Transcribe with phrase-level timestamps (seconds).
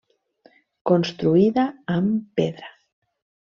[0.91, 1.67] Construïda
[1.99, 2.77] amb pedra.